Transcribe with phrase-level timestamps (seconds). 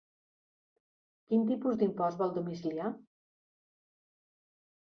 [1.27, 2.89] Quin tipus d'impost vol domiciliar?